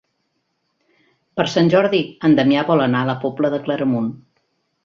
Per 1.41 1.45
Sant 1.55 1.69
Jordi 1.75 2.01
en 2.31 2.39
Damià 2.39 2.65
vol 2.73 2.83
anar 2.89 3.05
a 3.07 3.11
la 3.13 3.19
Pobla 3.27 3.55
de 3.57 3.63
Claramunt. 3.69 4.13